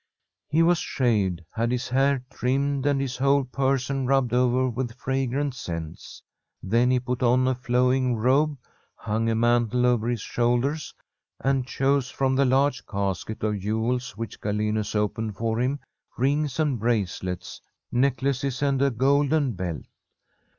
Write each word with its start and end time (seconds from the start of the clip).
He 0.49 0.63
was 0.63 0.79
shaved, 0.79 1.43
had 1.51 1.71
his 1.71 1.87
hair 1.89 2.23
trimmed, 2.31 2.87
and 2.87 2.99
his 2.99 3.17
whole 3.17 3.43
person 3.43 4.07
rubbed 4.07 4.33
over 4.33 4.67
with 4.67 4.97
fragrant 4.97 5.53
scents. 5.53 6.23
Then 6.63 6.89
he 6.89 6.99
put 6.99 7.21
on 7.21 7.47
a 7.47 7.53
flowing 7.53 8.15
robe, 8.15 8.57
hung 8.95 9.29
a 9.29 9.35
mantle 9.35 9.85
over 9.85 10.07
his 10.07 10.19
shoulders, 10.23 10.91
and 11.39 11.67
chose 11.67 12.09
from 12.09 12.35
the 12.35 12.45
large 12.45 12.83
casket 12.87 13.43
of 13.43 13.59
jewels 13.59 14.17
which 14.17 14.41
Galenus 14.41 14.95
opened 14.95 15.37
for 15.37 15.61
him 15.61 15.79
rings 16.17 16.59
and 16.59 16.79
bracelets, 16.79 17.61
necklaces, 17.91 18.63
and 18.63 18.81
a 18.81 18.89
golden 18.89 19.51
belt. 19.51 19.85